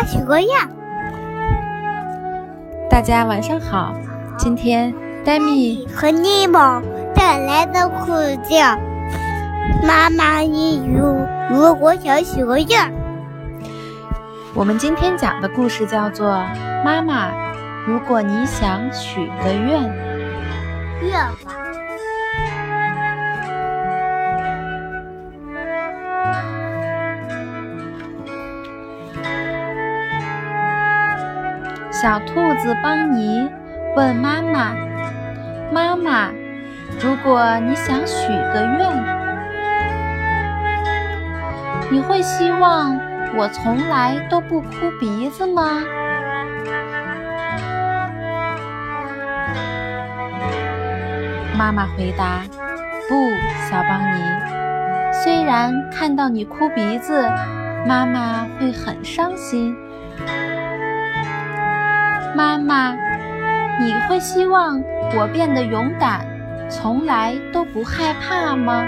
[0.00, 0.48] 家许个愿。
[2.88, 3.94] 大家晚上好，
[4.38, 4.94] 今天
[5.26, 6.82] 黛米和尼莫
[7.14, 8.56] 带来的故事叫
[9.86, 12.66] 《妈妈，你如如果想许个愿》。
[14.54, 16.28] 我们今天讲的故事叫做
[16.82, 17.28] 《妈妈，
[17.86, 19.82] 如果你想许个愿》。
[21.02, 21.12] 愿
[21.44, 21.59] 望。
[32.00, 33.46] 小兔子邦尼
[33.94, 34.74] 问妈妈
[35.70, 36.30] ：“妈妈，
[36.98, 38.90] 如果你想许个愿，
[41.90, 42.98] 你会希望
[43.36, 44.68] 我从来都不哭
[44.98, 45.82] 鼻子吗？”
[51.54, 52.40] 妈妈回答
[53.10, 53.30] ：“不，
[53.68, 54.22] 小邦尼。
[55.12, 57.28] 虽然看到你哭鼻子，
[57.86, 59.76] 妈妈会很伤心。”
[62.34, 62.94] 妈妈，
[63.80, 64.82] 你会希望
[65.16, 66.24] 我变得勇敢，
[66.68, 68.84] 从来都不害怕吗？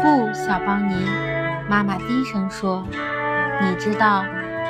[0.00, 0.94] 不，小邦尼，
[1.68, 2.84] 妈妈低声说
[3.60, 4.24] ：“你知道，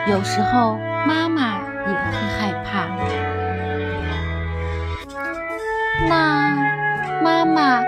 [0.08, 2.86] 有时候妈妈也会害怕。”
[6.08, 6.56] 那，
[7.22, 7.82] 妈妈，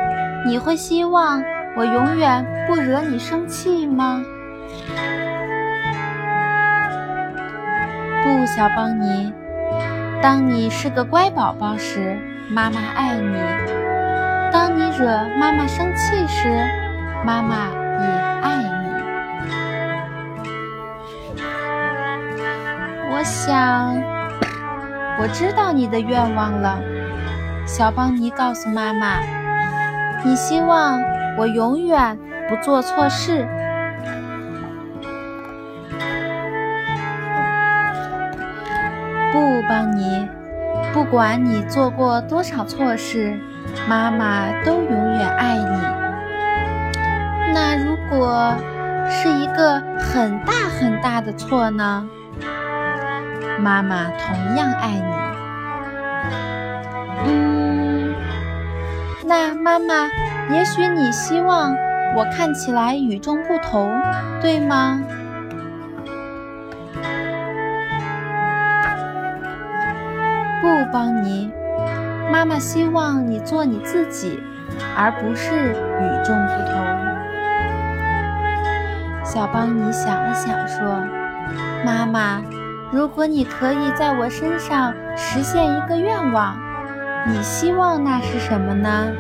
[0.45, 1.43] 你会希望
[1.75, 4.23] 我永远不惹你生气吗？
[8.27, 9.33] 不，小邦尼，
[10.21, 12.19] 当你是个乖宝宝时，
[12.51, 13.39] 妈妈爱你；
[14.53, 15.07] 当你惹
[15.39, 16.67] 妈妈生气时，
[17.25, 17.69] 妈妈
[18.01, 18.07] 也
[18.43, 18.69] 爱你。
[23.13, 23.95] 我想，
[25.21, 26.81] 我知道你的愿望了。
[27.65, 29.21] 小邦尼告诉妈妈
[30.27, 31.01] ：“你希望
[31.39, 33.47] 我永远不做错事。”
[39.37, 40.27] 不，邦尼，
[40.95, 43.39] 不管你做过多少错事，
[43.87, 45.77] 妈妈都永远爱你。
[47.53, 48.55] 那如果
[49.11, 52.09] 是一个很大很大的错呢？
[53.59, 55.05] 妈妈同样爱你。
[57.27, 58.15] 嗯，
[59.27, 60.09] 那妈妈，
[60.51, 61.77] 也许你希望
[62.17, 63.93] 我看起来与众不同，
[64.41, 64.99] 对吗？
[70.97, 71.53] 邦尼，
[72.33, 74.43] 妈妈希望你做你自己，
[74.97, 76.75] 而不是与众不同。
[79.23, 81.05] 小邦尼想了想说
[81.85, 82.41] ：“妈妈，
[82.91, 86.57] 如果你可以在我身上实现一个愿望，
[87.27, 89.13] 你希望那是什么呢？”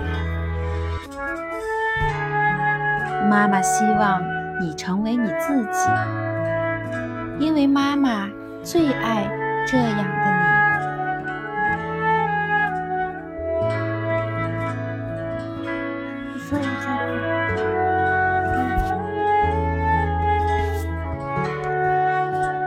[3.28, 4.22] 妈妈希望
[4.62, 5.90] 你成为你自己，
[7.38, 8.30] 因为妈妈
[8.62, 9.28] 最爱
[9.66, 10.55] 这样的你。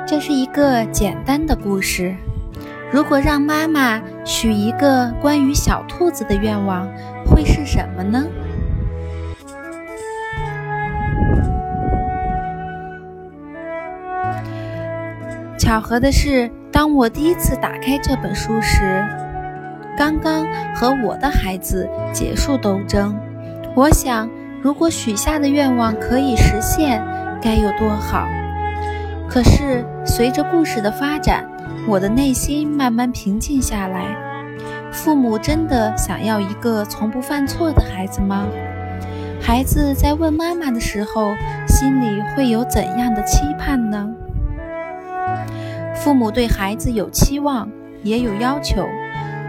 [0.09, 2.15] 这是一个简单的故事。
[2.91, 6.87] 如果让妈妈许一个关于小兔子的愿望，
[7.27, 8.25] 会是什么呢？
[15.59, 19.05] 巧合的是，当我第一次打开这本书时，
[19.95, 20.43] 刚刚
[20.73, 23.15] 和我的孩子结束斗争。
[23.75, 24.27] 我想，
[24.63, 26.99] 如果许下的愿望可以实现，
[27.39, 28.27] 该有多好！
[29.29, 31.45] 可是，随着故事的发展，
[31.87, 34.07] 我的内心慢慢平静下来。
[34.91, 38.47] 父母真的想要一个从不犯错的孩子吗？
[39.39, 41.31] 孩子在问妈妈的时候，
[41.67, 44.09] 心里会有怎样的期盼呢？
[45.93, 47.69] 父母对孩子有期望，
[48.01, 48.85] 也有要求。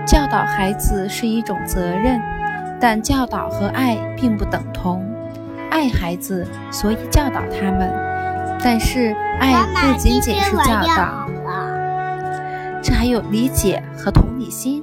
[0.06, 2.20] 教导孩子是一种责任，
[2.78, 5.02] 但教导和爱并不等同。
[5.70, 8.19] 爱孩子，所以教导他们。
[8.62, 11.26] 但是，爱不仅仅是教导，
[12.82, 14.82] 这还有理解和同理心。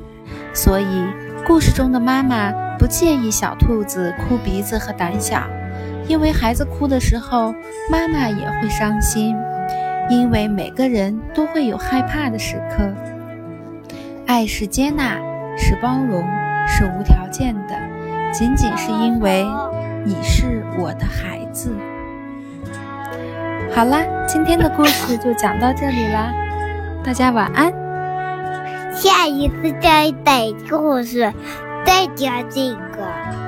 [0.54, 1.06] 所以，
[1.46, 5.44] 故事中的妈妈不介意小兔子哭鼻子和胆小，
[6.08, 7.54] 因为孩子哭的时候，
[7.92, 9.36] 妈妈也会伤心。
[10.10, 12.90] 因为每个人都会有害怕的时刻。
[14.26, 15.18] 爱是接纳，
[15.58, 16.24] 是包容，
[16.66, 17.76] 是无条件的，
[18.32, 19.46] 仅仅是因为
[20.06, 21.76] 你是我的孩子。
[23.78, 26.34] 好啦，今天的故事就讲到这里啦，
[27.04, 27.72] 大家晚安。
[28.92, 31.32] 下一次再讲故事，
[31.86, 33.47] 再讲这个。